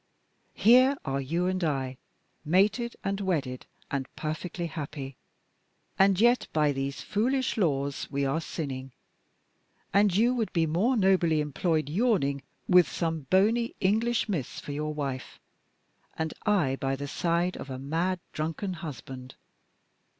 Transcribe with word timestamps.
Here 0.55 0.97
are 1.05 1.21
you 1.21 1.45
and 1.45 1.63
I 1.63 1.97
mated 2.43 2.95
and 3.03 3.21
wedded 3.21 3.67
and 3.91 4.07
perfectly 4.15 4.65
happy 4.65 5.15
and 5.99 6.19
yet 6.19 6.47
by 6.51 6.71
these 6.71 7.01
foolish 7.01 7.55
laws 7.55 8.07
we 8.09 8.25
are 8.25 8.41
sinning, 8.41 8.93
and 9.93 10.17
you 10.17 10.33
would 10.33 10.51
be 10.53 10.65
more 10.65 10.97
nobly 10.97 11.39
employed 11.39 11.87
yawning 11.87 12.41
with 12.67 12.89
some 12.89 13.27
bony 13.29 13.75
English 13.79 14.27
miss 14.27 14.59
for 14.59 14.71
your 14.71 14.91
wife 14.91 15.39
and 16.17 16.33
I 16.47 16.77
by 16.77 16.95
the 16.95 17.07
side 17.07 17.55
of 17.57 17.69
a 17.69 17.77
mad, 17.77 18.19
drunken 18.33 18.73
husband. 18.81 19.35